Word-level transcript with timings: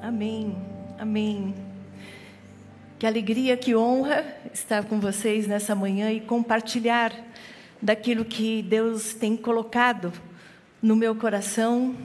Amém, 0.00 0.56
amém. 0.98 1.54
Que 2.98 3.06
alegria, 3.06 3.56
que 3.56 3.74
honra 3.74 4.24
estar 4.52 4.84
com 4.84 5.00
vocês 5.00 5.46
nessa 5.46 5.74
manhã 5.74 6.10
e 6.12 6.20
compartilhar 6.20 7.12
daquilo 7.80 8.24
que 8.24 8.62
Deus 8.62 9.14
tem 9.14 9.36
colocado 9.36 10.12
no 10.80 10.96
meu 10.96 11.14
coração 11.14 11.96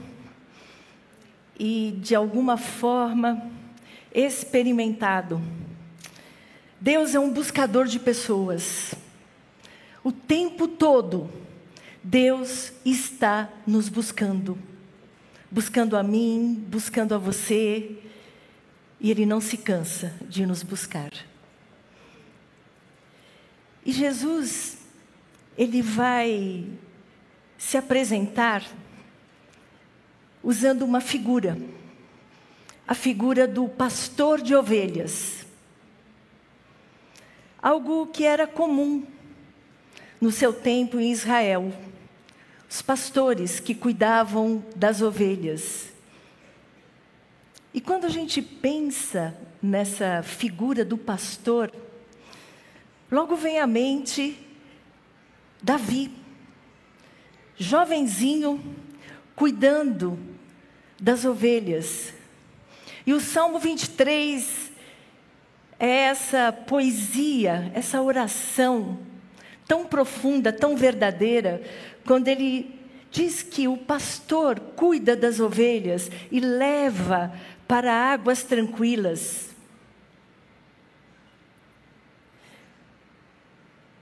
e 1.58 1.96
de 2.00 2.14
alguma 2.14 2.56
forma 2.56 3.48
experimentado. 4.12 5.40
Deus 6.80 7.14
é 7.14 7.18
um 7.18 7.32
buscador 7.32 7.86
de 7.86 7.98
pessoas. 7.98 8.94
O 10.04 10.12
tempo 10.12 10.68
todo, 10.68 11.28
Deus 12.02 12.72
está 12.84 13.48
nos 13.66 13.88
buscando. 13.88 14.58
Buscando 15.50 15.96
a 15.96 16.02
mim, 16.02 16.64
buscando 16.68 17.14
a 17.14 17.18
você, 17.18 17.98
e 19.00 19.10
Ele 19.10 19.24
não 19.24 19.40
se 19.40 19.56
cansa 19.56 20.14
de 20.28 20.44
nos 20.44 20.62
buscar. 20.62 21.12
E 23.84 23.92
Jesus, 23.92 24.78
Ele 25.56 25.80
vai 25.80 26.66
se 27.56 27.76
apresentar 27.76 28.64
usando 30.42 30.82
uma 30.82 31.00
figura, 31.00 31.58
a 32.86 32.94
figura 32.94 33.46
do 33.46 33.68
pastor 33.68 34.40
de 34.40 34.54
ovelhas. 34.54 35.46
Algo 37.60 38.06
que 38.06 38.24
era 38.24 38.46
comum 38.46 39.04
no 40.20 40.30
seu 40.30 40.52
tempo 40.52 40.98
em 40.98 41.12
Israel. 41.12 41.72
Os 42.70 42.82
pastores 42.82 43.60
que 43.60 43.74
cuidavam 43.74 44.62
das 44.76 45.00
ovelhas. 45.00 45.88
E 47.72 47.80
quando 47.80 48.04
a 48.04 48.08
gente 48.08 48.42
pensa 48.42 49.34
nessa 49.62 50.22
figura 50.22 50.84
do 50.84 50.98
pastor, 50.98 51.72
logo 53.10 53.36
vem 53.36 53.58
à 53.58 53.66
mente 53.66 54.38
Davi, 55.62 56.12
jovenzinho, 57.56 58.62
cuidando 59.34 60.18
das 61.00 61.24
ovelhas. 61.24 62.12
E 63.06 63.12
o 63.12 63.20
Salmo 63.20 63.58
23 63.58 64.70
é 65.78 65.88
essa 65.88 66.52
poesia, 66.52 67.70
essa 67.74 68.02
oração 68.02 68.98
tão 69.68 69.86
profunda, 69.86 70.50
tão 70.50 70.76
verdadeira, 70.76 71.62
quando 72.04 72.26
ele 72.26 72.80
diz 73.10 73.42
que 73.42 73.68
o 73.68 73.76
pastor 73.76 74.58
cuida 74.58 75.14
das 75.14 75.38
ovelhas 75.38 76.10
e 76.32 76.40
leva 76.40 77.32
para 77.68 77.92
águas 77.92 78.42
tranquilas. 78.42 79.50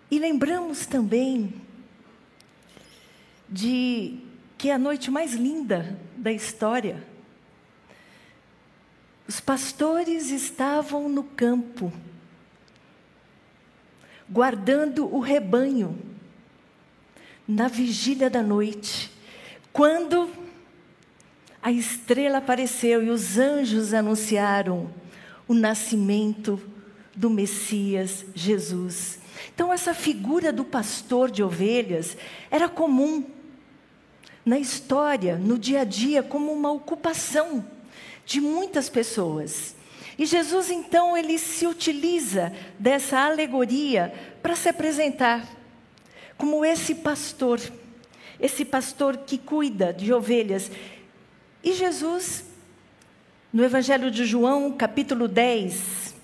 E 0.08 0.18
lembramos 0.18 0.86
também 0.86 1.52
de 3.48 4.18
que 4.56 4.70
é 4.70 4.74
a 4.74 4.78
noite 4.78 5.10
mais 5.10 5.34
linda 5.34 5.98
da 6.16 6.32
história. 6.32 7.04
Os 9.28 9.40
pastores 9.40 10.30
estavam 10.30 11.08
no 11.08 11.24
campo, 11.24 11.92
guardando 14.28 15.12
o 15.14 15.20
rebanho, 15.20 15.98
na 17.46 17.68
vigília 17.68 18.28
da 18.28 18.42
noite, 18.42 19.12
quando 19.72 20.30
a 21.62 21.70
estrela 21.70 22.38
apareceu 22.38 23.02
e 23.02 23.10
os 23.10 23.38
anjos 23.38 23.94
anunciaram 23.94 24.90
o 25.46 25.54
nascimento 25.54 26.60
do 27.14 27.30
Messias 27.30 28.24
Jesus. 28.34 29.18
Então, 29.54 29.72
essa 29.72 29.94
figura 29.94 30.52
do 30.52 30.64
pastor 30.64 31.30
de 31.30 31.42
ovelhas 31.42 32.16
era 32.50 32.68
comum 32.68 33.24
na 34.44 34.58
história, 34.58 35.36
no 35.36 35.58
dia 35.58 35.82
a 35.82 35.84
dia, 35.84 36.22
como 36.22 36.52
uma 36.52 36.70
ocupação 36.70 37.64
de 38.24 38.40
muitas 38.40 38.88
pessoas. 38.88 39.75
E 40.18 40.24
Jesus, 40.24 40.70
então, 40.70 41.16
ele 41.16 41.38
se 41.38 41.66
utiliza 41.66 42.52
dessa 42.78 43.18
alegoria 43.18 44.12
para 44.42 44.56
se 44.56 44.68
apresentar 44.68 45.46
como 46.38 46.64
esse 46.64 46.94
pastor, 46.94 47.60
esse 48.40 48.64
pastor 48.64 49.18
que 49.18 49.36
cuida 49.36 49.92
de 49.92 50.12
ovelhas. 50.12 50.70
E 51.62 51.72
Jesus, 51.72 52.44
no 53.52 53.64
Evangelho 53.64 54.10
de 54.10 54.24
João, 54.24 54.72
capítulo 54.72 55.28
10, 55.28 56.14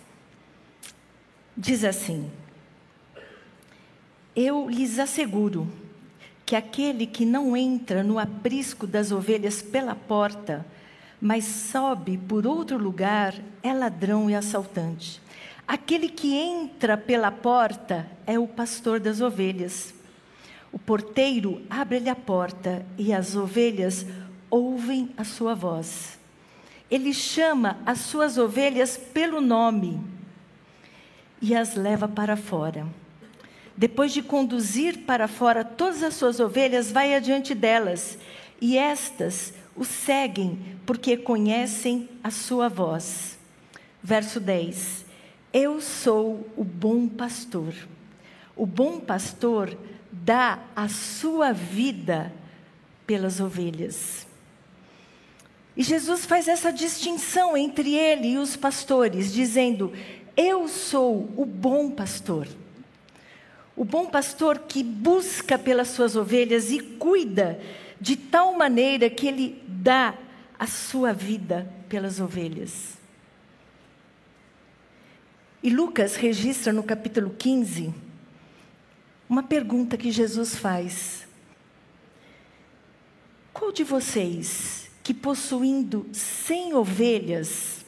diz 1.57 1.85
assim: 1.85 2.31
Eu 4.35 4.69
lhes 4.71 4.99
asseguro 4.99 5.71
que 6.45 6.57
aquele 6.57 7.07
que 7.07 7.25
não 7.25 7.57
entra 7.57 8.03
no 8.03 8.19
aprisco 8.19 8.87
das 8.87 9.13
ovelhas 9.13 9.63
pela 9.63 9.95
porta, 9.95 10.67
mas 11.25 11.45
sobe 11.45 12.19
por 12.19 12.49
outro 12.49 12.77
lugar, 12.77 13.33
é 13.63 13.73
ladrão 13.73 14.29
e 14.29 14.35
assaltante. 14.35 15.23
Aquele 15.69 16.09
que 16.09 16.35
entra 16.35 16.97
pela 16.97 17.31
porta 17.31 18.09
é 18.27 18.41
o 18.41 18.49
pastor 18.49 18.99
das 18.99 19.21
ovelhas. 19.21 19.95
O 20.73 20.81
porteiro 20.81 21.63
abre-lhe 21.71 22.09
a 22.09 22.17
porta 22.17 22.85
e 22.99 23.13
as 23.13 23.37
ovelhas 23.37 24.05
ouvem 24.51 25.11
a 25.17 25.23
sua 25.23 25.55
voz. 25.55 26.19
Ele 26.91 27.15
chama 27.15 27.79
as 27.87 28.01
suas 28.01 28.37
ovelhas 28.37 28.97
pelo 28.97 29.41
nome 29.41 30.01
e 31.41 31.55
as 31.55 31.77
leva 31.77 32.09
para 32.09 32.37
fora. 32.37 32.85
Depois 33.77 34.13
de 34.13 34.23
conduzir 34.23 35.05
para 35.05 35.29
fora 35.29 35.65
todas 35.65 36.03
as 36.03 36.15
suas 36.15 36.41
ovelhas, 36.41 36.91
vai 36.91 37.15
adiante 37.15 37.55
delas, 37.55 38.19
e 38.61 38.77
estas 38.77 39.55
o 39.77 39.85
seguem, 39.85 40.59
porque 40.85 41.17
conhecem 41.17 42.09
a 42.23 42.31
sua 42.31 42.69
voz. 42.69 43.39
Verso 44.03 44.39
10: 44.39 45.05
Eu 45.53 45.81
sou 45.81 46.47
o 46.57 46.65
bom 46.65 47.09
pastor. 47.09 47.75
O 48.55 48.67
bom 48.67 49.01
pastor 49.01 49.77
dá 50.11 50.59
a 50.77 50.89
sua 50.89 51.53
vida 51.53 52.33
pelas 53.07 53.41
ovelhas. 53.41 54.27
E 55.77 55.83
Jesus 55.83 56.27
faz 56.27 56.49
essa 56.49 56.71
distinção 56.71 57.57
entre 57.57 57.95
ele 57.95 58.33
e 58.33 58.39
os 58.39 58.57
pastores, 58.57 59.33
dizendo: 59.33 59.93
Eu 60.37 60.69
sou 60.69 61.31
o 61.37 61.47
bom 61.47 61.91
pastor. 61.91 62.47
O 63.75 63.85
bom 63.85 64.07
pastor 64.07 64.59
que 64.69 64.83
busca 64.83 65.59
pelas 65.59 65.89
suas 65.89 66.15
ovelhas 66.15 66.71
e 66.71 66.79
cuida 66.79 67.59
de 68.03 68.17
tal 68.17 68.53
maneira 68.55 69.09
que 69.09 69.29
ele 69.29 69.63
dá 69.69 70.19
a 70.59 70.67
sua 70.67 71.13
vida 71.13 71.73
pelas 71.89 72.19
ovelhas. 72.19 72.99
E 75.63 75.71
Lucas 75.71 76.17
registra 76.17 76.73
no 76.73 76.83
capítulo 76.83 77.31
15 77.31 77.95
uma 79.29 79.45
pergunta 79.45 79.97
que 79.97 80.11
Jesus 80.11 80.57
faz: 80.57 81.29
Qual 83.53 83.71
de 83.71 83.85
vocês 83.85 84.91
que 85.05 85.15
possuindo 85.15 86.05
cem 86.13 86.75
ovelhas 86.75 87.85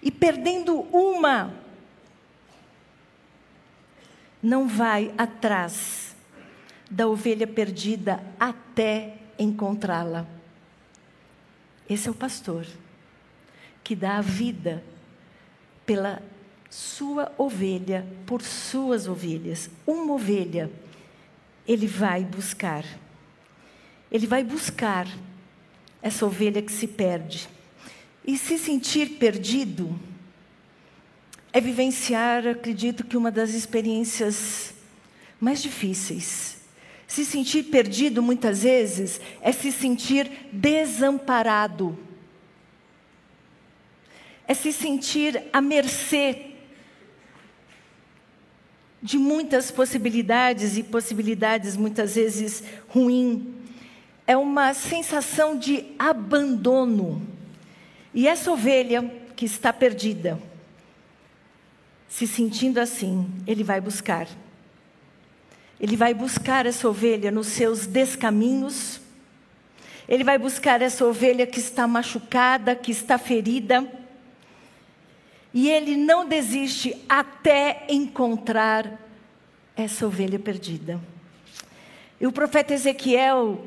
e 0.00 0.10
perdendo 0.10 0.80
uma, 0.96 1.52
não 4.42 4.66
vai 4.66 5.12
atrás 5.18 6.05
da 6.90 7.06
ovelha 7.06 7.46
perdida 7.46 8.22
até 8.38 9.14
encontrá-la. 9.38 10.26
Esse 11.88 12.08
é 12.08 12.10
o 12.10 12.14
pastor 12.14 12.66
que 13.82 13.94
dá 13.94 14.18
a 14.18 14.20
vida 14.20 14.82
pela 15.84 16.20
sua 16.68 17.32
ovelha, 17.38 18.06
por 18.26 18.42
suas 18.42 19.06
ovelhas. 19.06 19.70
Uma 19.86 20.14
ovelha 20.14 20.70
ele 21.66 21.86
vai 21.86 22.24
buscar. 22.24 22.84
Ele 24.10 24.26
vai 24.26 24.42
buscar 24.42 25.06
essa 26.02 26.26
ovelha 26.26 26.62
que 26.62 26.72
se 26.72 26.86
perde. 26.86 27.48
E 28.24 28.36
se 28.36 28.58
sentir 28.58 29.18
perdido, 29.18 29.98
é 31.52 31.60
vivenciar, 31.60 32.46
acredito 32.46 33.04
que 33.04 33.16
uma 33.16 33.30
das 33.30 33.50
experiências 33.50 34.74
mais 35.40 35.62
difíceis. 35.62 36.55
Se 37.06 37.24
sentir 37.24 37.64
perdido 37.64 38.22
muitas 38.22 38.62
vezes 38.62 39.20
é 39.40 39.52
se 39.52 39.70
sentir 39.70 40.30
desamparado. 40.52 41.96
É 44.48 44.54
se 44.54 44.72
sentir 44.72 45.42
à 45.52 45.60
mercê 45.60 46.52
de 49.02 49.18
muitas 49.18 49.70
possibilidades 49.70 50.76
e 50.76 50.82
possibilidades 50.82 51.76
muitas 51.76 52.16
vezes 52.16 52.62
ruins. 52.88 53.42
É 54.26 54.36
uma 54.36 54.74
sensação 54.74 55.56
de 55.56 55.84
abandono. 55.98 57.24
E 58.12 58.26
essa 58.26 58.50
ovelha 58.50 59.08
que 59.36 59.44
está 59.44 59.72
perdida, 59.72 60.40
se 62.08 62.26
sentindo 62.26 62.80
assim, 62.80 63.28
ele 63.46 63.62
vai 63.62 63.80
buscar. 63.80 64.26
Ele 65.80 65.96
vai 65.96 66.14
buscar 66.14 66.66
essa 66.66 66.88
ovelha 66.88 67.30
nos 67.30 67.48
seus 67.48 67.86
descaminhos. 67.86 69.00
Ele 70.08 70.24
vai 70.24 70.38
buscar 70.38 70.80
essa 70.80 71.04
ovelha 71.04 71.46
que 71.46 71.58
está 71.58 71.86
machucada, 71.86 72.74
que 72.74 72.90
está 72.90 73.18
ferida. 73.18 73.86
E 75.52 75.68
ele 75.68 75.96
não 75.96 76.26
desiste 76.26 76.96
até 77.08 77.84
encontrar 77.88 79.00
essa 79.76 80.06
ovelha 80.06 80.38
perdida. 80.38 81.00
E 82.20 82.26
o 82.26 82.32
profeta 82.32 82.72
Ezequiel, 82.72 83.64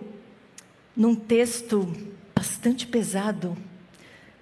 num 0.95 1.13
texto 1.13 1.94
bastante 2.35 2.88
pesado, 2.88 3.55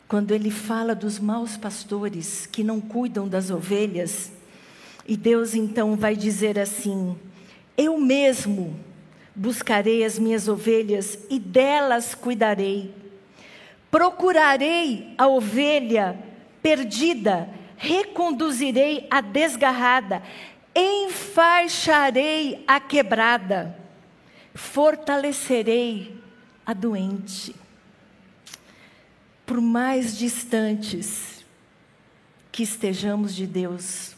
quando 0.07 0.33
ele 0.33 0.49
fala 0.49 0.95
dos 0.95 1.19
maus 1.19 1.57
pastores 1.57 2.45
que 2.45 2.63
não 2.63 2.79
cuidam 2.79 3.27
das 3.27 3.49
ovelhas, 3.49 4.31
e 5.05 5.17
Deus 5.17 5.53
então 5.53 5.95
vai 5.95 6.15
dizer 6.15 6.57
assim: 6.57 7.17
Eu 7.77 8.00
mesmo 8.00 8.79
buscarei 9.35 10.03
as 10.03 10.18
minhas 10.18 10.47
ovelhas 10.47 11.19
e 11.29 11.38
delas 11.38 12.15
cuidarei. 12.15 12.91
Procurarei 13.91 15.13
a 15.15 15.27
ovelha 15.27 16.18
perdida, 16.62 17.47
reconduzirei 17.77 19.07
a 19.12 19.21
desgarrada, 19.21 20.24
enfaixarei 20.75 22.63
a 22.68 22.79
quebrada, 22.79 23.77
fortalecerei 24.56 26.19
a 26.65 26.73
doente. 26.73 27.56
Por 29.45 29.62
mais 29.62 30.18
distantes 30.18 31.45
que 32.51 32.63
estejamos 32.63 33.35
de 33.35 33.47
Deus, 33.47 34.15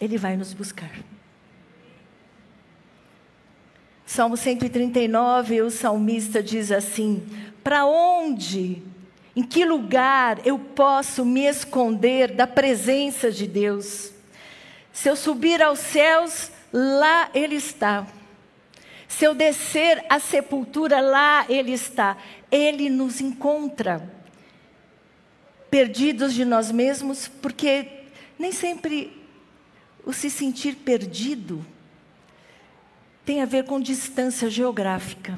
Ele 0.00 0.18
vai 0.18 0.36
nos 0.36 0.52
buscar. 0.54 0.90
Salmo 4.16 4.34
139, 4.34 5.60
o 5.60 5.70
salmista 5.70 6.42
diz 6.42 6.72
assim: 6.72 7.22
Para 7.62 7.84
onde, 7.84 8.82
em 9.36 9.42
que 9.42 9.62
lugar 9.62 10.40
eu 10.46 10.58
posso 10.58 11.22
me 11.22 11.42
esconder 11.42 12.32
da 12.32 12.46
presença 12.46 13.30
de 13.30 13.46
Deus? 13.46 14.10
Se 14.90 15.10
eu 15.10 15.16
subir 15.16 15.60
aos 15.60 15.80
céus, 15.80 16.50
lá 16.72 17.28
Ele 17.34 17.56
está. 17.56 18.06
Se 19.06 19.26
eu 19.26 19.34
descer 19.34 20.02
à 20.08 20.18
sepultura, 20.18 20.98
lá 21.02 21.44
Ele 21.46 21.72
está. 21.72 22.16
Ele 22.50 22.88
nos 22.88 23.20
encontra. 23.20 24.10
Perdidos 25.70 26.32
de 26.32 26.46
nós 26.46 26.72
mesmos, 26.72 27.28
porque 27.28 27.86
nem 28.38 28.50
sempre 28.50 29.14
o 30.06 30.12
se 30.14 30.30
sentir 30.30 30.74
perdido 30.74 31.62
tem 33.26 33.42
a 33.42 33.44
ver 33.44 33.64
com 33.64 33.80
distância 33.80 34.48
geográfica. 34.48 35.36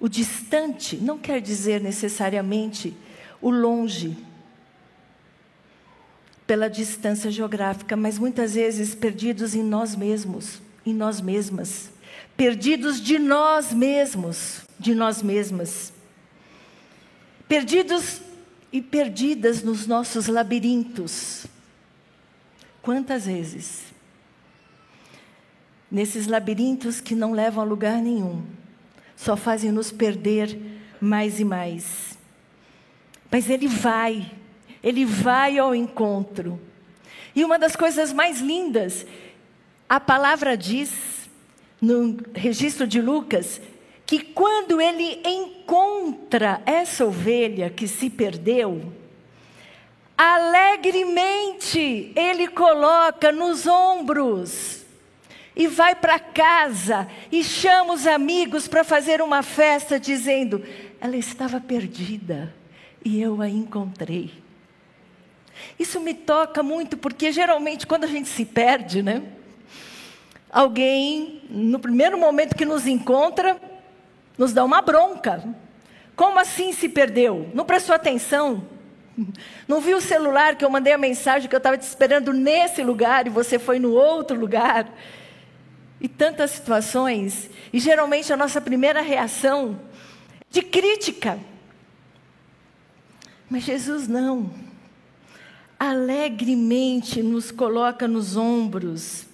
O 0.00 0.08
distante 0.08 0.96
não 0.96 1.18
quer 1.18 1.42
dizer 1.42 1.80
necessariamente 1.80 2.96
o 3.40 3.50
longe 3.50 4.16
pela 6.46 6.70
distância 6.70 7.30
geográfica, 7.30 7.94
mas 7.94 8.18
muitas 8.18 8.54
vezes 8.54 8.94
perdidos 8.94 9.54
em 9.54 9.62
nós 9.62 9.94
mesmos, 9.94 10.62
em 10.86 10.94
nós 10.94 11.20
mesmas, 11.20 11.90
perdidos 12.34 12.98
de 12.98 13.18
nós 13.18 13.74
mesmos, 13.74 14.62
de 14.78 14.94
nós 14.94 15.22
mesmas. 15.22 15.92
Perdidos 17.46 18.22
e 18.72 18.80
perdidas 18.80 19.62
nos 19.62 19.86
nossos 19.86 20.26
labirintos. 20.28 21.46
Quantas 22.80 23.26
vezes? 23.26 23.87
Nesses 25.90 26.26
labirintos 26.26 27.00
que 27.00 27.14
não 27.14 27.32
levam 27.32 27.62
a 27.62 27.66
lugar 27.66 28.02
nenhum, 28.02 28.42
só 29.16 29.36
fazem 29.36 29.72
nos 29.72 29.90
perder 29.90 30.58
mais 31.00 31.40
e 31.40 31.44
mais. 31.44 32.18
Mas 33.30 33.48
Ele 33.48 33.66
vai, 33.66 34.30
ele 34.82 35.04
vai 35.04 35.58
ao 35.58 35.74
encontro. 35.74 36.60
E 37.34 37.44
uma 37.44 37.58
das 37.58 37.74
coisas 37.74 38.12
mais 38.12 38.40
lindas, 38.40 39.06
a 39.88 39.98
palavra 39.98 40.56
diz, 40.56 41.28
no 41.80 42.18
registro 42.34 42.86
de 42.86 43.00
Lucas, 43.00 43.60
que 44.06 44.20
quando 44.20 44.80
ele 44.80 45.20
encontra 45.24 46.62
essa 46.64 47.04
ovelha 47.04 47.68
que 47.68 47.86
se 47.86 48.08
perdeu, 48.08 48.92
alegremente 50.16 52.10
ele 52.16 52.48
coloca 52.48 53.30
nos 53.30 53.66
ombros 53.66 54.77
e 55.58 55.66
vai 55.66 55.96
para 55.96 56.20
casa 56.20 57.08
e 57.32 57.42
chama 57.42 57.92
os 57.92 58.06
amigos 58.06 58.68
para 58.68 58.84
fazer 58.84 59.20
uma 59.20 59.42
festa, 59.42 59.98
dizendo: 59.98 60.64
ela 61.00 61.16
estava 61.16 61.60
perdida 61.60 62.54
e 63.04 63.20
eu 63.20 63.42
a 63.42 63.48
encontrei. 63.48 64.32
Isso 65.76 66.00
me 66.00 66.14
toca 66.14 66.62
muito, 66.62 66.96
porque 66.96 67.32
geralmente 67.32 67.88
quando 67.88 68.04
a 68.04 68.06
gente 68.06 68.28
se 68.28 68.44
perde, 68.44 69.02
né? 69.02 69.24
Alguém, 70.48 71.42
no 71.50 71.80
primeiro 71.80 72.16
momento 72.16 72.54
que 72.54 72.64
nos 72.64 72.86
encontra, 72.86 73.60
nos 74.38 74.52
dá 74.52 74.64
uma 74.64 74.80
bronca. 74.80 75.42
Como 76.14 76.38
assim 76.38 76.72
se 76.72 76.88
perdeu? 76.88 77.50
Não 77.52 77.64
prestou 77.64 77.94
atenção? 77.94 78.64
Não 79.66 79.80
viu 79.80 79.98
o 79.98 80.00
celular 80.00 80.54
que 80.54 80.64
eu 80.64 80.70
mandei 80.70 80.92
a 80.92 80.98
mensagem 80.98 81.48
que 81.48 81.54
eu 81.54 81.58
estava 81.58 81.76
te 81.76 81.82
esperando 81.82 82.32
nesse 82.32 82.84
lugar 82.84 83.26
e 83.26 83.30
você 83.30 83.58
foi 83.58 83.80
no 83.80 83.92
outro 83.92 84.38
lugar? 84.38 84.88
E 86.00 86.08
tantas 86.08 86.52
situações. 86.52 87.50
E 87.72 87.78
geralmente 87.78 88.32
a 88.32 88.36
nossa 88.36 88.60
primeira 88.60 89.00
reação 89.00 89.80
de 90.50 90.62
crítica. 90.62 91.38
Mas 93.50 93.64
Jesus 93.64 94.06
não 94.06 94.68
alegremente 95.78 97.22
nos 97.22 97.50
coloca 97.50 98.08
nos 98.08 98.36
ombros. 98.36 99.26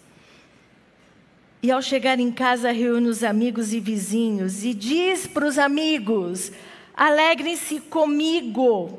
E 1.63 1.71
ao 1.71 1.81
chegar 1.81 2.21
em 2.21 2.31
casa, 2.31 2.71
reúne 2.71 3.09
os 3.09 3.25
amigos 3.25 3.73
e 3.73 3.81
vizinhos 3.81 4.65
e 4.65 4.75
diz 4.75 5.27
para 5.27 5.47
os 5.47 5.59
amigos: 5.59 6.53
alegrem-se 6.95 7.81
comigo, 7.81 8.99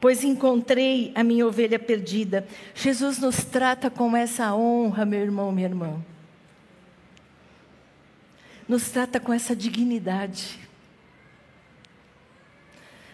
pois 0.00 0.22
encontrei 0.22 1.10
a 1.16 1.24
minha 1.24 1.46
ovelha 1.46 1.80
perdida. 1.80 2.46
Jesus 2.74 3.18
nos 3.18 3.42
trata 3.42 3.90
com 3.90 4.16
essa 4.16 4.54
honra, 4.54 5.04
meu 5.04 5.20
irmão, 5.20 5.50
minha 5.50 5.66
irmã. 5.66 6.00
Nos 8.68 8.90
trata 8.90 9.18
com 9.18 9.32
essa 9.32 9.54
dignidade. 9.54 10.58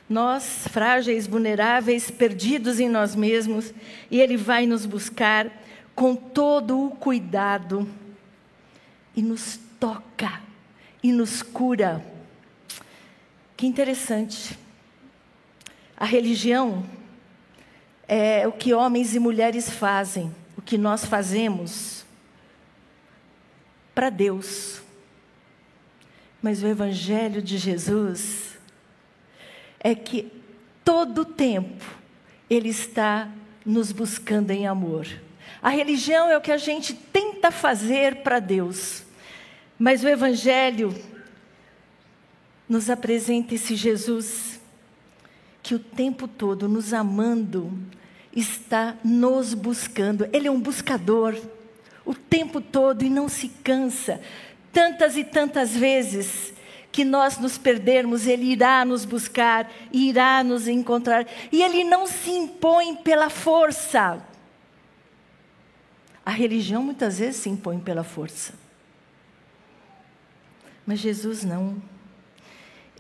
Nós, 0.08 0.66
frágeis, 0.70 1.26
vulneráveis, 1.26 2.10
perdidos 2.10 2.80
em 2.80 2.88
nós 2.88 3.14
mesmos, 3.14 3.72
e 4.10 4.20
Ele 4.20 4.36
vai 4.36 4.66
nos 4.66 4.86
buscar 4.86 5.50
com 5.94 6.14
todo 6.14 6.86
o 6.86 6.90
cuidado 6.90 7.88
e 9.14 9.22
nos 9.22 9.58
toca 9.78 10.40
e 11.02 11.12
nos 11.12 11.42
cura. 11.42 12.04
Que 13.56 13.66
interessante. 13.66 14.58
A 15.96 16.04
religião 16.04 16.86
é 18.06 18.46
o 18.46 18.52
que 18.52 18.72
homens 18.72 19.14
e 19.14 19.18
mulheres 19.18 19.68
fazem, 19.68 20.34
o 20.56 20.62
que 20.62 20.78
nós 20.78 21.04
fazemos 21.04 22.04
para 23.94 24.08
Deus. 24.08 24.80
Mas 26.48 26.62
o 26.62 26.66
Evangelho 26.66 27.42
de 27.42 27.58
Jesus 27.58 28.56
é 29.78 29.94
que 29.94 30.32
todo 30.82 31.20
o 31.20 31.24
tempo 31.26 31.84
Ele 32.48 32.70
está 32.70 33.28
nos 33.66 33.92
buscando 33.92 34.50
em 34.50 34.66
amor. 34.66 35.06
A 35.60 35.68
religião 35.68 36.30
é 36.30 36.38
o 36.38 36.40
que 36.40 36.50
a 36.50 36.56
gente 36.56 36.94
tenta 36.94 37.50
fazer 37.50 38.22
para 38.22 38.38
Deus, 38.38 39.02
mas 39.78 40.02
o 40.02 40.08
Evangelho 40.08 40.94
nos 42.66 42.88
apresenta 42.88 43.54
esse 43.54 43.76
Jesus 43.76 44.58
que 45.62 45.74
o 45.74 45.78
tempo 45.78 46.26
todo, 46.26 46.66
nos 46.66 46.94
amando, 46.94 47.70
está 48.34 48.96
nos 49.04 49.52
buscando. 49.52 50.26
Ele 50.32 50.48
é 50.48 50.50
um 50.50 50.58
buscador 50.58 51.38
o 52.08 52.14
tempo 52.14 52.58
todo 52.58 53.04
e 53.04 53.10
não 53.10 53.28
se 53.28 53.50
cansa. 53.62 54.18
Tantas 54.72 55.16
e 55.16 55.24
tantas 55.24 55.76
vezes 55.76 56.52
que 56.90 57.04
nós 57.04 57.38
nos 57.38 57.56
perdermos, 57.58 58.26
Ele 58.26 58.52
irá 58.52 58.84
nos 58.84 59.04
buscar, 59.04 59.70
irá 59.92 60.42
nos 60.42 60.66
encontrar. 60.66 61.26
E 61.52 61.62
Ele 61.62 61.84
não 61.84 62.06
se 62.06 62.30
impõe 62.30 62.96
pela 62.96 63.30
força. 63.30 64.22
A 66.24 66.30
religião 66.30 66.82
muitas 66.82 67.18
vezes 67.18 67.36
se 67.36 67.48
impõe 67.48 67.78
pela 67.78 68.04
força. 68.04 68.52
Mas 70.86 70.98
Jesus 70.98 71.44
não. 71.44 71.80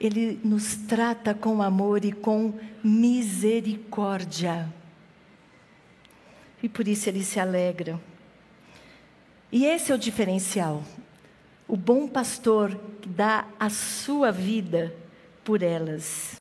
Ele 0.00 0.38
nos 0.44 0.76
trata 0.76 1.34
com 1.34 1.60
amor 1.60 2.04
e 2.04 2.12
com 2.12 2.54
misericórdia. 2.84 4.72
E 6.62 6.68
por 6.68 6.86
isso 6.86 7.08
ele 7.08 7.24
se 7.24 7.40
alegra. 7.40 8.00
E 9.50 9.64
esse 9.64 9.90
é 9.90 9.94
o 9.94 9.98
diferencial. 9.98 10.82
O 11.68 11.76
bom 11.76 12.08
pastor 12.08 12.80
dá 13.06 13.46
a 13.60 13.68
sua 13.68 14.32
vida 14.32 14.94
por 15.44 15.62
elas. 15.62 16.40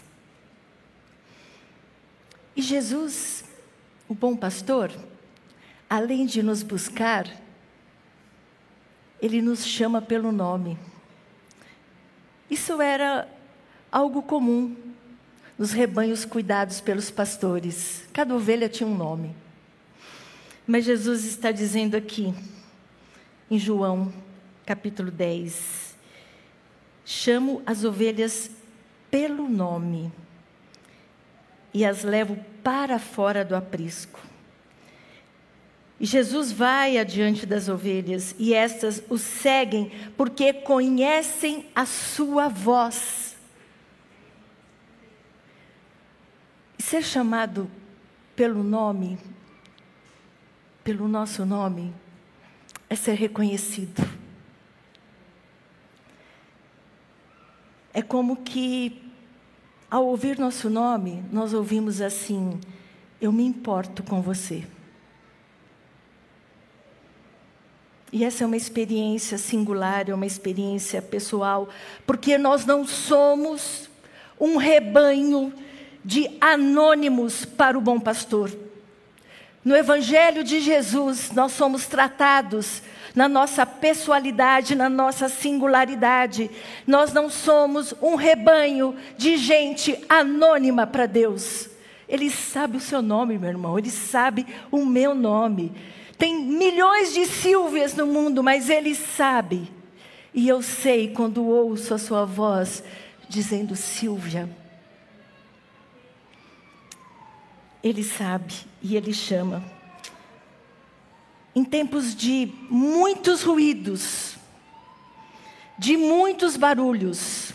E 2.56 2.62
Jesus, 2.62 3.44
o 4.08 4.16
bom 4.16 4.38
pastor, 4.38 4.90
além 5.90 6.26
de 6.26 6.42
nos 6.42 6.64
buscar, 6.64 7.30
ele 9.22 9.42
nos 9.42 9.66
chama 9.66 10.02
pelo 10.02 10.32
nome. 10.32 10.80
Isso 12.50 12.82
era 12.82 13.28
algo 13.92 14.22
comum 14.22 14.76
nos 15.58 15.72
rebanhos 15.72 16.24
cuidados 16.24 16.80
pelos 16.80 17.12
pastores. 17.12 18.06
Cada 18.14 18.34
ovelha 18.34 18.70
tinha 18.70 18.88
um 18.88 18.96
nome. 18.96 19.36
Mas 20.66 20.86
Jesus 20.86 21.26
está 21.26 21.52
dizendo 21.52 21.96
aqui, 21.96 22.34
em 23.52 23.60
João, 23.60 24.14
capítulo 24.68 25.10
10, 25.10 25.96
chamo 27.06 27.62
as 27.66 27.86
ovelhas 27.86 28.52
pelo 29.10 29.48
nome 29.48 30.12
e 31.74 31.86
as 31.86 32.04
levo 32.04 32.38
para 32.62 33.00
fora 33.00 33.46
do 33.46 33.56
aprisco. 33.56 34.20
E 35.98 36.06
Jesus 36.06 36.52
vai 36.52 36.98
adiante 36.98 37.46
das 37.46 37.70
ovelhas 37.70 38.36
e 38.38 38.54
estas 38.54 39.02
o 39.10 39.18
seguem 39.18 39.90
porque 40.18 40.52
conhecem 40.52 41.66
a 41.74 41.86
sua 41.86 42.50
voz. 42.50 43.38
Ser 46.78 47.04
chamado 47.04 47.72
pelo 48.36 48.62
nome, 48.64 49.18
pelo 50.84 51.08
nosso 51.08 51.46
nome, 51.46 51.94
é 52.90 52.96
ser 52.98 53.14
reconhecido. 53.14 54.17
É 57.98 58.02
como 58.04 58.36
que, 58.36 59.02
ao 59.90 60.06
ouvir 60.06 60.38
nosso 60.38 60.70
nome, 60.70 61.26
nós 61.32 61.52
ouvimos 61.52 62.00
assim: 62.00 62.60
Eu 63.20 63.32
me 63.32 63.44
importo 63.44 64.04
com 64.04 64.22
você. 64.22 64.68
E 68.14 68.24
essa 68.24 68.44
é 68.44 68.46
uma 68.46 68.56
experiência 68.56 69.40
singular, 69.40 70.08
é 70.08 70.14
uma 70.14 70.28
experiência 70.28 71.02
pessoal, 71.02 71.70
porque 72.06 72.38
nós 72.38 72.68
não 72.68 72.86
somos 72.86 73.90
um 74.40 74.58
rebanho 74.58 75.52
de 76.06 76.38
anônimos 76.40 77.46
para 77.46 77.76
o 77.76 77.82
bom 77.82 78.00
pastor. 78.00 78.56
No 79.66 79.76
Evangelho 79.76 80.44
de 80.44 80.60
Jesus, 80.60 81.32
nós 81.32 81.54
somos 81.54 81.88
tratados 81.88 82.84
na 83.18 83.28
nossa 83.28 83.66
pessoalidade, 83.66 84.76
na 84.76 84.88
nossa 84.88 85.28
singularidade. 85.28 86.52
Nós 86.86 87.12
não 87.12 87.32
somos 87.32 87.92
um 88.00 88.14
rebanho 88.14 88.96
de 89.18 89.38
gente 89.38 90.00
anônima 90.08 90.86
para 90.86 91.08
Deus. 91.08 91.68
Ele 92.08 92.30
sabe 92.30 92.78
o 92.78 92.80
seu 92.80 93.02
nome, 93.02 93.40
meu 93.40 93.50
irmão, 93.50 93.80
ele 93.80 93.90
sabe 93.90 94.46
o 94.70 94.86
meu 94.86 95.16
nome. 95.16 95.74
Tem 96.16 96.40
milhões 96.44 97.12
de 97.12 97.26
Silvias 97.26 97.96
no 97.96 98.06
mundo, 98.06 98.44
mas 98.44 98.70
Ele 98.70 98.94
sabe. 98.94 99.72
E 100.32 100.48
eu 100.48 100.62
sei 100.62 101.12
quando 101.12 101.44
ouço 101.44 101.96
a 101.96 101.98
Sua 101.98 102.24
voz 102.24 102.84
dizendo 103.28 103.76
Silvia. 103.76 104.48
Ele 107.84 108.04
sabe 108.04 108.54
e 108.80 108.96
Ele 108.96 109.12
chama. 109.12 109.77
Em 111.58 111.64
tempos 111.64 112.16
de 112.16 112.54
muitos 112.70 113.42
ruídos, 113.42 114.38
de 115.76 115.98
muitos 115.98 116.56
barulhos, 116.56 117.52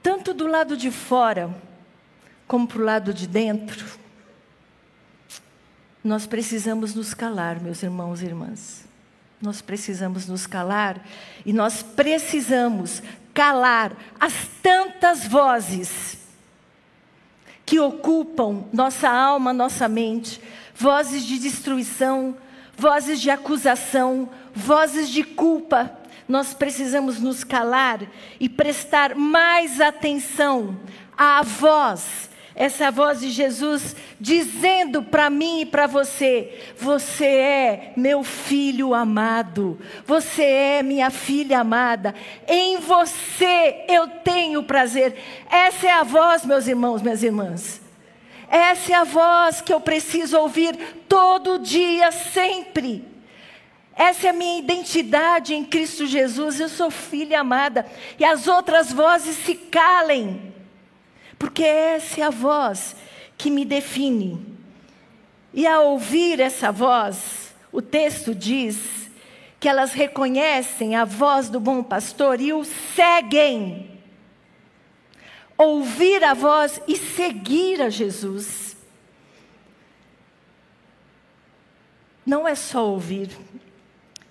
tanto 0.00 0.32
do 0.32 0.46
lado 0.46 0.76
de 0.76 0.88
fora 0.88 1.52
como 2.46 2.68
para 2.68 2.78
o 2.78 2.84
lado 2.84 3.12
de 3.12 3.26
dentro, 3.26 3.84
nós 6.04 6.28
precisamos 6.28 6.94
nos 6.94 7.12
calar, 7.12 7.58
meus 7.60 7.82
irmãos 7.82 8.22
e 8.22 8.26
irmãs. 8.26 8.84
Nós 9.42 9.60
precisamos 9.60 10.28
nos 10.28 10.46
calar 10.46 11.04
e 11.44 11.52
nós 11.52 11.82
precisamos 11.82 13.02
calar 13.34 13.96
as 14.20 14.46
tantas 14.62 15.26
vozes 15.26 16.18
que 17.66 17.80
ocupam 17.80 18.64
nossa 18.72 19.08
alma, 19.08 19.52
nossa 19.52 19.88
mente, 19.88 20.40
vozes 20.78 21.24
de 21.24 21.38
destruição, 21.38 22.36
vozes 22.76 23.20
de 23.20 23.30
acusação, 23.30 24.30
vozes 24.54 25.10
de 25.10 25.24
culpa. 25.24 25.92
Nós 26.28 26.54
precisamos 26.54 27.18
nos 27.18 27.42
calar 27.42 28.00
e 28.38 28.48
prestar 28.48 29.14
mais 29.16 29.80
atenção 29.80 30.78
à 31.16 31.42
voz 31.42 32.28
essa 32.58 32.90
voz 32.90 33.20
de 33.20 33.30
Jesus 33.30 33.94
dizendo 34.18 35.00
para 35.00 35.30
mim 35.30 35.60
e 35.60 35.66
para 35.66 35.86
você: 35.86 36.72
Você 36.76 37.24
é 37.24 37.92
meu 37.96 38.24
filho 38.24 38.92
amado, 38.92 39.78
você 40.04 40.42
é 40.42 40.82
minha 40.82 41.08
filha 41.08 41.60
amada, 41.60 42.12
em 42.48 42.78
você 42.78 43.84
eu 43.88 44.08
tenho 44.08 44.64
prazer. 44.64 45.14
Essa 45.48 45.86
é 45.86 45.92
a 45.92 46.02
voz, 46.02 46.44
meus 46.44 46.66
irmãos, 46.66 47.00
minhas 47.00 47.22
irmãs. 47.22 47.87
Essa 48.50 48.92
é 48.92 48.94
a 48.94 49.04
voz 49.04 49.60
que 49.60 49.72
eu 49.72 49.80
preciso 49.80 50.38
ouvir 50.38 50.76
todo 51.08 51.58
dia, 51.58 52.10
sempre. 52.12 53.04
Essa 53.94 54.28
é 54.28 54.30
a 54.30 54.32
minha 54.32 54.58
identidade 54.58 55.54
em 55.54 55.64
Cristo 55.64 56.06
Jesus. 56.06 56.60
Eu 56.60 56.68
sou 56.68 56.90
filha 56.90 57.40
amada. 57.40 57.86
E 58.18 58.24
as 58.24 58.46
outras 58.46 58.92
vozes 58.92 59.36
se 59.36 59.54
calem 59.54 60.48
porque 61.38 61.62
essa 61.62 62.20
é 62.20 62.24
a 62.24 62.30
voz 62.30 62.96
que 63.36 63.50
me 63.50 63.64
define. 63.64 64.44
E 65.54 65.66
ao 65.66 65.92
ouvir 65.92 66.40
essa 66.40 66.72
voz, 66.72 67.54
o 67.70 67.80
texto 67.80 68.34
diz 68.34 69.08
que 69.60 69.68
elas 69.68 69.92
reconhecem 69.92 70.96
a 70.96 71.04
voz 71.04 71.48
do 71.48 71.60
bom 71.60 71.82
pastor 71.82 72.40
e 72.40 72.52
o 72.52 72.64
seguem. 72.64 73.97
Ouvir 75.58 76.22
a 76.22 76.34
voz 76.34 76.80
e 76.86 76.96
seguir 76.96 77.82
a 77.82 77.90
Jesus. 77.90 78.76
Não 82.24 82.46
é 82.46 82.54
só 82.54 82.86
ouvir, 82.86 83.36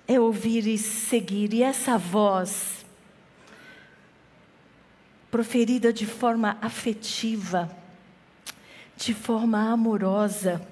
é 0.08 0.18
ouvir 0.18 0.66
e 0.66 0.78
seguir. 0.78 1.54
E 1.54 1.62
essa 1.62 1.98
voz 1.98 2.86
proferida 5.30 5.92
de 5.92 6.06
forma 6.06 6.58
afetiva, 6.62 7.70
de 8.96 9.14
forma 9.14 9.70
amorosa, 9.70 10.66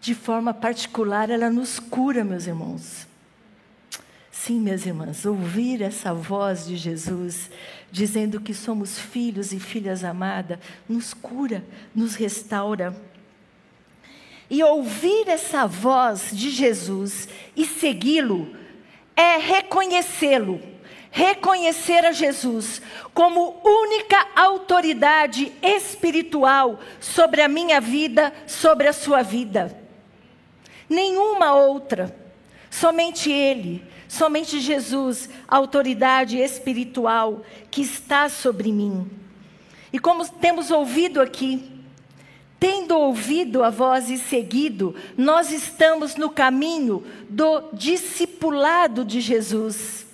de 0.00 0.14
forma 0.14 0.54
particular, 0.54 1.30
ela 1.30 1.50
nos 1.50 1.80
cura, 1.80 2.22
meus 2.22 2.46
irmãos. 2.46 3.06
Sim, 4.30 4.60
minhas 4.60 4.86
irmãs, 4.86 5.26
ouvir 5.26 5.82
essa 5.82 6.14
voz 6.14 6.66
de 6.66 6.76
Jesus 6.76 7.50
dizendo 7.90 8.40
que 8.40 8.54
somos 8.54 8.98
filhos 8.98 9.52
e 9.52 9.60
filhas 9.60 10.04
amadas, 10.04 10.58
nos 10.88 11.14
cura, 11.14 11.64
nos 11.94 12.14
restaura. 12.14 12.94
E 14.50 14.62
ouvir 14.62 15.28
essa 15.28 15.66
voz 15.66 16.30
de 16.32 16.50
Jesus 16.50 17.28
e 17.56 17.66
segui-lo 17.66 18.56
é 19.14 19.36
reconhecê-lo 19.36 20.78
reconhecer 21.10 22.04
a 22.04 22.12
Jesus 22.12 22.80
como 23.14 23.60
única 23.64 24.28
autoridade 24.36 25.52
espiritual 25.62 26.78
sobre 27.00 27.42
a 27.42 27.48
minha 27.48 27.80
vida, 27.80 28.32
sobre 28.46 28.88
a 28.88 28.92
sua 28.92 29.22
vida. 29.22 29.76
Nenhuma 30.88 31.54
outra, 31.54 32.14
somente 32.70 33.30
Ele, 33.30 33.84
somente 34.08 34.58
Jesus, 34.60 35.28
a 35.46 35.56
autoridade 35.56 36.38
espiritual 36.38 37.44
que 37.70 37.82
está 37.82 38.28
sobre 38.28 38.72
mim. 38.72 39.08
E 39.92 39.98
como 39.98 40.26
temos 40.28 40.70
ouvido 40.70 41.20
aqui, 41.20 41.76
Tendo 42.60 42.98
ouvido 42.98 43.62
a 43.62 43.70
voz 43.70 44.10
e 44.10 44.18
seguido, 44.18 44.92
nós 45.16 45.52
estamos 45.52 46.16
no 46.16 46.28
caminho 46.28 47.04
do 47.30 47.68
discipulado 47.72 49.04
de 49.04 49.20
Jesus 49.20 50.08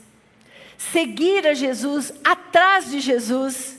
seguir 0.92 1.46
a 1.46 1.54
Jesus, 1.54 2.12
atrás 2.22 2.90
de 2.90 3.00
Jesus. 3.00 3.78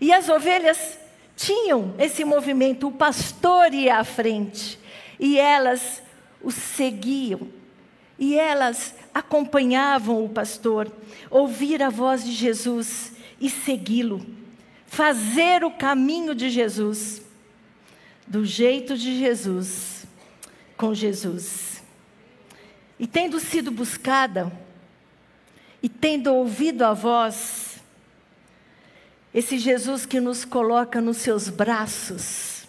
E 0.00 0.12
as 0.12 0.28
ovelhas 0.28 0.98
tinham 1.36 1.94
esse 1.98 2.24
movimento, 2.24 2.88
o 2.88 2.92
pastor 2.92 3.72
ia 3.72 3.98
à 3.98 4.04
frente, 4.04 4.78
e 5.18 5.38
elas 5.38 6.02
o 6.42 6.50
seguiam, 6.50 7.48
e 8.18 8.38
elas 8.38 8.94
acompanhavam 9.14 10.24
o 10.24 10.28
pastor, 10.28 10.90
ouvir 11.30 11.82
a 11.82 11.88
voz 11.88 12.24
de 12.24 12.32
Jesus 12.32 13.12
e 13.40 13.48
segui-lo, 13.48 14.24
fazer 14.86 15.64
o 15.64 15.70
caminho 15.70 16.34
de 16.34 16.50
Jesus, 16.50 17.22
do 18.26 18.44
jeito 18.44 18.96
de 18.96 19.18
Jesus, 19.18 20.06
com 20.76 20.94
Jesus. 20.94 21.82
E 22.98 23.06
tendo 23.06 23.40
sido 23.40 23.70
buscada, 23.70 24.52
e 25.82 25.88
tendo 25.88 26.32
ouvido 26.34 26.82
a 26.82 26.92
voz, 26.92 27.80
esse 29.32 29.58
Jesus 29.58 30.04
que 30.04 30.20
nos 30.20 30.44
coloca 30.44 31.00
nos 31.00 31.18
seus 31.18 31.48
braços, 31.48 32.66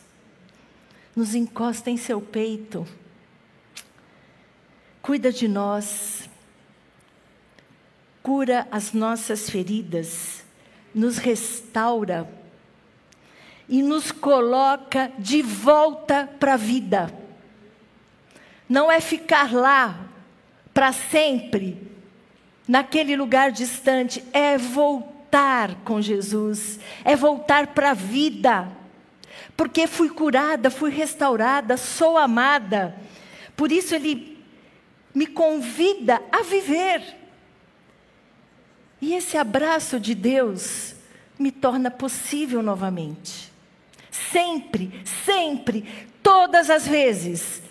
nos 1.16 1.36
encosta 1.36 1.90
em 1.90 1.98
seu 1.98 2.22
peito, 2.22 2.88
cuida 5.02 5.32
de 5.32 5.48
nós, 5.48 6.30
cura 8.42 8.68
as 8.72 8.92
nossas 8.92 9.48
feridas, 9.48 10.44
nos 10.96 11.20
restaura 11.20 12.28
e 13.70 13.84
nos 13.84 14.12
coloca 14.12 15.12
de 15.20 15.44
volta 15.44 16.28
para 16.40 16.56
a 16.56 16.58
vida. 16.58 17.14
Não 18.68 18.92
é 18.92 19.00
ficar 19.00 19.54
lá 19.54 20.08
para 20.74 20.92
sempre, 20.92 21.88
naquele 22.68 23.16
lugar 23.16 23.52
distante, 23.52 24.24
é 24.34 24.58
voltar 24.58 25.76
com 25.86 26.02
Jesus, 26.02 26.80
é 27.06 27.16
voltar 27.16 27.68
para 27.68 27.92
a 27.92 27.94
vida. 27.94 28.68
Porque 29.56 29.86
fui 29.86 30.10
curada, 30.10 30.72
fui 30.72 30.90
restaurada, 30.90 31.78
sou 31.78 32.18
amada. 32.18 32.96
Por 33.56 33.72
isso 33.72 33.94
ele 33.94 34.44
me 35.14 35.28
convida 35.28 36.20
a 36.32 36.42
viver. 36.42 37.21
E 39.01 39.13
esse 39.15 39.36
abraço 39.36 40.00
de 40.00 40.13
Deus 40.13 40.96
me 41.38 41.51
torna 41.51 41.89
possível 41.89 42.62
novamente. 42.62 43.51
Sempre, 44.12 45.01
sempre, 45.25 45.86
todas 46.22 46.70
as 46.70 46.88
vezes, 46.88 47.63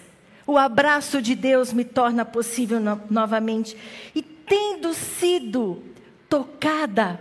o 0.46 0.58
abraço 0.58 1.22
de 1.22 1.36
Deus 1.36 1.72
me 1.72 1.84
torna 1.84 2.24
possível 2.24 2.80
no 2.80 3.00
novamente. 3.08 3.76
E 4.14 4.20
tendo 4.20 4.92
sido 4.92 5.84
tocada, 6.28 7.20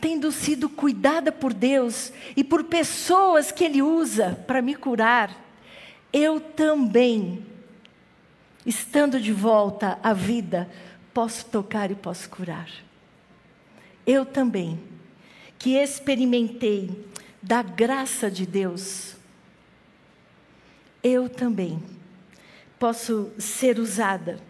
tendo 0.00 0.32
sido 0.32 0.68
cuidada 0.68 1.30
por 1.30 1.54
Deus 1.54 2.12
e 2.36 2.42
por 2.42 2.64
pessoas 2.64 3.52
que 3.52 3.62
Ele 3.62 3.80
usa 3.80 4.42
para 4.46 4.60
me 4.60 4.74
curar, 4.74 5.40
eu 6.12 6.40
também, 6.40 7.46
estando 8.66 9.20
de 9.20 9.32
volta 9.32 10.00
à 10.02 10.12
vida, 10.12 10.68
posso 11.12 11.46
tocar 11.46 11.90
e 11.90 11.94
posso 11.94 12.28
curar. 12.28 12.68
Eu 14.06 14.24
também, 14.26 14.80
que 15.58 15.76
experimentei 15.76 17.06
da 17.42 17.62
graça 17.62 18.30
de 18.30 18.46
Deus, 18.46 19.16
eu 21.02 21.28
também 21.28 21.82
posso 22.78 23.30
ser 23.38 23.78
usada 23.78 24.40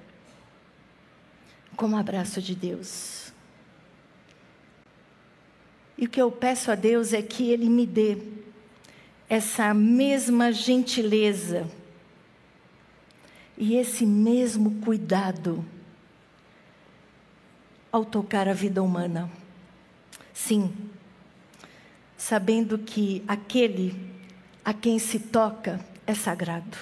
como 1.77 1.97
abraço 1.97 2.41
de 2.41 2.55
Deus. 2.55 3.33
E 5.97 6.07
o 6.07 6.09
que 6.09 6.21
eu 6.21 6.31
peço 6.31 6.71
a 6.71 6.75
Deus 6.75 7.13
é 7.13 7.23
que 7.23 7.51
Ele 7.51 7.69
me 7.69 7.87
dê 7.87 8.19
essa 9.29 9.73
mesma 9.73 10.53
gentileza 10.53 11.67
e 13.57 13.77
esse 13.77 14.05
mesmo 14.05 14.81
cuidado 14.83 15.65
ao 17.93 18.05
tocar 18.05 18.49
a 18.49 18.55
vida 18.55 18.83
humana. 18.83 19.31
Sim, 20.33 20.75
sabendo 22.17 22.79
que 22.79 23.23
aquele 23.29 24.11
a 24.65 24.73
quem 24.73 24.99
se 24.99 25.19
toca 25.19 25.85
é 26.07 26.15
sagrado. 26.15 26.79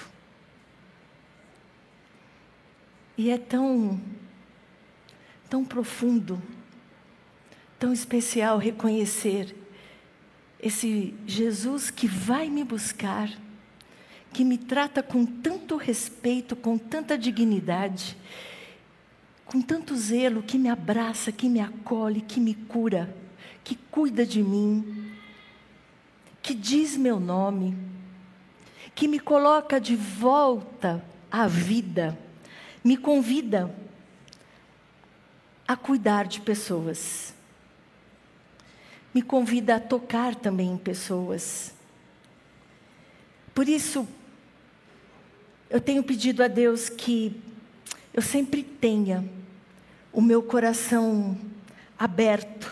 E 3.17 3.29
é 3.29 3.37
tão, 3.37 3.99
tão 5.49 5.65
profundo, 5.65 6.41
tão 7.77 7.91
especial 7.91 8.57
reconhecer 8.57 9.55
esse 10.61 11.13
Jesus 11.25 11.89
que 11.89 12.07
vai 12.07 12.49
me 12.49 12.63
buscar, 12.63 13.29
que 14.31 14.45
me 14.45 14.57
trata 14.57 15.03
com 15.03 15.25
tanto 15.25 15.75
respeito, 15.75 16.55
com 16.55 16.77
tanta 16.77 17.17
dignidade, 17.17 18.15
com 19.51 19.61
tanto 19.61 19.97
zelo, 19.97 20.41
que 20.41 20.57
me 20.57 20.69
abraça, 20.69 21.29
que 21.29 21.49
me 21.49 21.59
acolhe, 21.59 22.21
que 22.21 22.39
me 22.39 22.53
cura, 22.55 23.13
que 23.65 23.75
cuida 23.75 24.25
de 24.25 24.41
mim, 24.41 25.11
que 26.41 26.53
diz 26.53 26.95
meu 26.95 27.19
nome, 27.19 27.77
que 28.95 29.09
me 29.09 29.19
coloca 29.19 29.77
de 29.77 29.93
volta 29.93 31.03
à 31.29 31.47
vida, 31.47 32.17
me 32.81 32.95
convida 32.95 33.69
a 35.67 35.75
cuidar 35.75 36.27
de 36.27 36.39
pessoas, 36.39 37.33
me 39.13 39.21
convida 39.21 39.75
a 39.75 39.79
tocar 39.81 40.33
também 40.33 40.71
em 40.71 40.77
pessoas. 40.77 41.73
Por 43.53 43.67
isso, 43.67 44.07
eu 45.69 45.81
tenho 45.81 46.01
pedido 46.01 46.41
a 46.41 46.47
Deus 46.47 46.87
que 46.87 47.35
eu 48.13 48.21
sempre 48.21 48.63
tenha 48.63 49.40
o 50.13 50.21
meu 50.21 50.43
coração 50.43 51.37
aberto, 51.97 52.71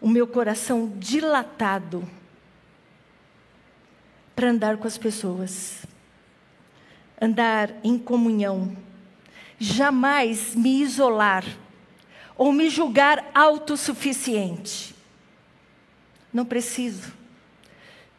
o 0.00 0.08
meu 0.08 0.26
coração 0.26 0.92
dilatado 0.98 2.08
para 4.34 4.50
andar 4.50 4.76
com 4.78 4.88
as 4.88 4.96
pessoas, 4.96 5.84
andar 7.20 7.70
em 7.84 7.98
comunhão, 7.98 8.76
jamais 9.58 10.54
me 10.54 10.80
isolar 10.80 11.44
ou 12.36 12.52
me 12.52 12.70
julgar 12.70 13.30
autossuficiente. 13.34 14.94
Não 16.32 16.46
preciso. 16.46 17.12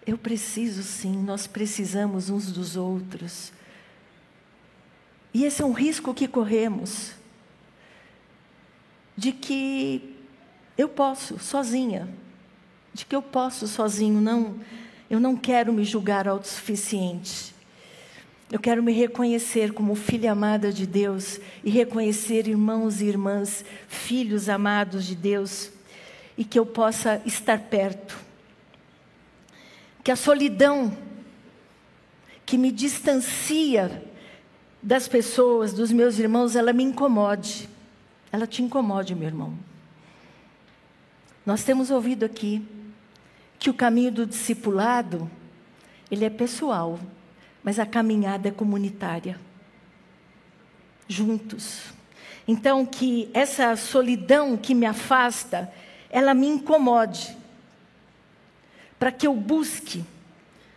Eu 0.06 0.18
preciso 0.18 0.84
sim, 0.84 1.16
nós 1.24 1.48
precisamos 1.48 2.30
uns 2.30 2.52
dos 2.52 2.76
outros. 2.76 3.52
E 5.34 5.44
esse 5.44 5.62
é 5.62 5.66
um 5.66 5.72
risco 5.72 6.14
que 6.14 6.28
corremos 6.28 7.14
de 9.22 9.32
que 9.32 10.16
eu 10.76 10.90
posso 10.90 11.38
sozinha, 11.38 12.10
de 12.92 13.06
que 13.06 13.16
eu 13.16 13.22
posso 13.22 13.68
sozinho, 13.68 14.20
não, 14.20 14.56
eu 15.12 15.20
não 15.20 15.38
quero 15.38 15.72
me 15.72 15.84
julgar 15.84 16.28
autossuficiente. 16.28 17.54
Eu 18.52 18.60
quero 18.60 18.82
me 18.82 18.92
reconhecer 18.92 19.74
como 19.74 19.94
filha 19.94 20.32
amada 20.32 20.74
de 20.74 20.88
Deus 20.88 21.40
e 21.64 21.70
reconhecer 21.70 22.48
irmãos 22.48 23.00
e 23.00 23.06
irmãs, 23.06 23.64
filhos 23.88 24.50
amados 24.50 25.06
de 25.06 25.14
Deus, 25.14 25.70
e 26.36 26.44
que 26.44 26.58
eu 26.58 26.66
possa 26.66 27.22
estar 27.24 27.60
perto. 27.60 28.18
Que 30.04 30.10
a 30.10 30.16
solidão 30.16 30.98
que 32.44 32.58
me 32.58 32.72
distancia 32.72 34.04
das 34.82 35.08
pessoas, 35.08 35.74
dos 35.74 35.92
meus 35.92 36.18
irmãos, 36.18 36.56
ela 36.56 36.74
me 36.74 36.84
incomode. 36.84 37.70
Ela 38.32 38.48
te 38.48 38.62
incomode, 38.62 39.14
meu 39.14 39.28
irmão. 39.28 39.58
Nós 41.46 41.64
temos 41.64 41.92
ouvido 41.92 42.24
aqui 42.24 42.66
que 43.60 43.70
o 43.70 43.74
caminho 43.74 44.12
do 44.12 44.26
discipulado, 44.26 45.30
ele 46.10 46.26
é 46.26 46.30
pessoal, 46.30 47.00
mas 47.64 47.80
a 47.80 47.86
caminhada 47.86 48.48
é 48.48 48.52
comunitária. 48.52 49.40
Juntos. 51.08 51.94
Então 52.48 52.86
que 52.86 53.30
essa 53.34 53.76
solidão 53.76 54.56
que 54.58 54.74
me 54.74 54.86
afasta, 54.86 55.72
ela 56.10 56.34
me 56.34 56.48
incomode. 56.48 57.36
Para 58.98 59.12
que 59.12 59.28
eu 59.28 59.36
busque 59.36 60.04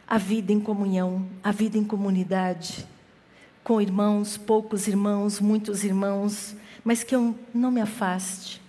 a 0.07 0.19
vida 0.19 0.53
em 0.53 0.61
comunhão, 0.61 1.29
a 1.43 1.53
vida 1.53 1.79
em 1.79 1.85
comunidade 1.85 2.87
com 3.65 3.81
irmãos, 3.81 4.37
poucos 4.37 4.87
irmãos, 4.87 5.41
muitos 5.41 5.85
irmãos, 5.85 6.55
mas 6.85 7.03
que 7.03 7.15
eu 7.15 7.37
não 7.55 7.71
me 7.71 7.81
afaste. 7.81 8.61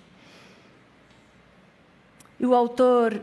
E 2.40 2.46
o 2.46 2.56
autor 2.56 3.22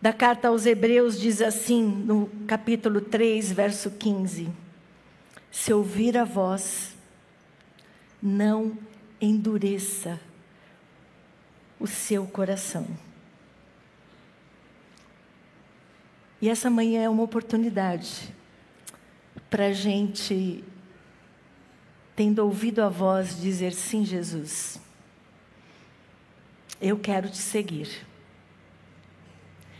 da 0.00 0.12
carta 0.12 0.48
aos 0.48 0.64
Hebreus 0.64 1.18
diz 1.18 1.42
assim, 1.42 1.82
no 1.84 2.30
capítulo 2.46 3.00
3, 3.00 3.50
verso 3.52 3.90
15: 3.90 4.48
Se 5.50 5.72
ouvir 5.72 6.16
a 6.16 6.24
voz, 6.24 6.96
não 8.22 8.78
endureça 9.20 10.20
o 11.80 11.86
seu 11.86 12.26
coração. 12.26 12.86
E 16.40 16.48
essa 16.48 16.70
manhã 16.70 17.02
é 17.02 17.08
uma 17.08 17.24
oportunidade 17.24 18.32
para 19.50 19.66
a 19.66 19.72
gente 19.72 20.64
tendo 22.18 22.40
ouvido 22.40 22.80
a 22.80 22.88
voz 22.88 23.40
dizer 23.40 23.72
sim, 23.72 24.04
Jesus, 24.04 24.80
eu 26.80 26.98
quero 26.98 27.28
te 27.28 27.38
seguir. 27.38 27.88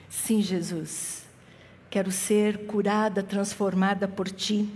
Sim, 0.08 0.40
Jesus, 0.40 1.24
quero 1.90 2.12
ser 2.12 2.66
curada, 2.66 3.24
transformada 3.24 4.06
por 4.06 4.30
ti. 4.30 4.72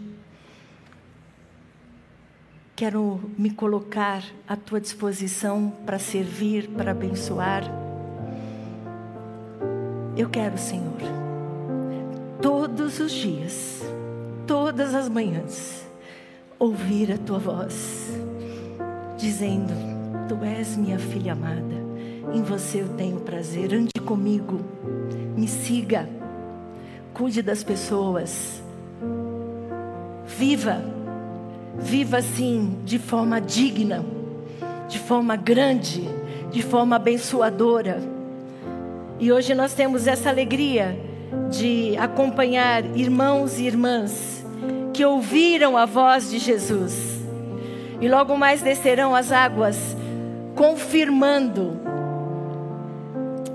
Quero 2.74 3.30
me 3.38 3.50
colocar 3.50 4.24
à 4.48 4.56
tua 4.56 4.80
disposição 4.80 5.70
para 5.86 6.00
servir, 6.00 6.68
para 6.70 6.90
abençoar. 6.90 7.62
Eu 10.16 10.28
quero, 10.28 10.58
Senhor, 10.58 10.98
todos 12.42 12.98
os 12.98 13.12
dias, 13.12 13.82
todas 14.48 14.96
as 14.96 15.08
manhãs, 15.08 15.91
ouvir 16.64 17.10
a 17.10 17.18
tua 17.18 17.38
voz, 17.40 18.12
dizendo: 19.18 19.72
Tu 20.28 20.44
és 20.44 20.76
minha 20.76 20.98
filha 20.98 21.32
amada, 21.32 21.74
em 22.32 22.42
você 22.42 22.82
eu 22.82 22.88
tenho 22.90 23.18
prazer, 23.20 23.74
ande 23.74 24.00
comigo, 24.04 24.60
me 25.36 25.48
siga, 25.48 26.08
cuide 27.12 27.42
das 27.42 27.64
pessoas, 27.64 28.62
viva 30.26 30.92
Viva 31.78 32.18
assim, 32.18 32.76
de 32.84 32.98
forma 32.98 33.40
digna, 33.40 34.04
de 34.88 34.98
forma 34.98 35.36
grande, 35.36 36.06
de 36.50 36.62
forma 36.62 36.96
abençoadora. 36.96 37.98
E 39.18 39.32
hoje 39.32 39.54
nós 39.54 39.72
temos 39.72 40.06
essa 40.06 40.28
alegria 40.28 40.98
de 41.50 41.96
acompanhar 41.96 42.84
irmãos 42.94 43.58
e 43.58 43.64
irmãs 43.64 44.31
que 44.92 45.04
ouviram 45.04 45.76
a 45.76 45.86
voz 45.86 46.30
de 46.30 46.38
Jesus. 46.38 47.20
E 48.00 48.08
logo 48.08 48.36
mais 48.36 48.62
descerão 48.62 49.14
as 49.14 49.30
águas, 49.30 49.96
confirmando 50.54 51.80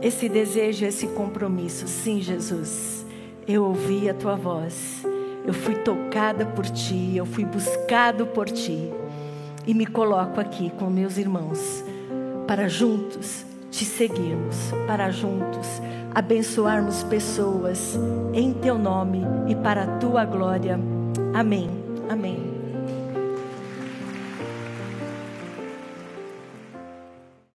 esse 0.02 0.30
desejo, 0.30 0.86
esse 0.86 1.08
compromisso. 1.08 1.88
Sim, 1.88 2.22
Jesus, 2.22 3.06
eu 3.48 3.66
ouvi 3.66 4.10
a 4.10 4.14
tua 4.14 4.36
voz 4.36 5.06
eu 5.48 5.54
fui 5.54 5.76
tocada 5.76 6.46
por 6.46 6.66
ti, 6.66 7.16
eu 7.16 7.26
fui 7.26 7.46
buscado 7.46 8.28
por 8.28 8.50
ti. 8.50 8.92
E 9.66 9.74
me 9.74 9.86
coloco 9.86 10.42
aqui 10.42 10.70
com 10.72 10.90
meus 10.90 11.18
irmãos 11.18 11.86
para 12.46 12.68
juntos 12.68 13.46
te 13.72 13.86
seguirmos, 13.86 14.74
para 14.86 15.10
juntos 15.10 15.82
abençoarmos 16.14 17.02
pessoas 17.04 17.98
em 18.34 18.52
teu 18.52 18.78
nome 18.78 19.22
e 19.48 19.56
para 19.56 19.84
a 19.84 19.98
tua 20.00 20.26
glória. 20.26 20.97
Amém. 21.38 21.70
Amém. 22.10 22.57